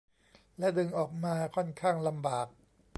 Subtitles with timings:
[0.57, 2.47] และดึงออกมาค่อนข้างลำบาก